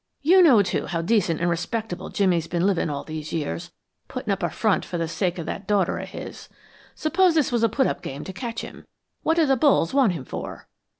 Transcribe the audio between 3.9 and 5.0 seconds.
putting up a front for